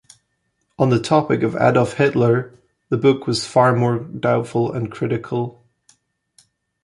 [0.79, 2.57] On the topic of Adolf Hitler,
[2.89, 5.63] the book was far more doubtful and critical.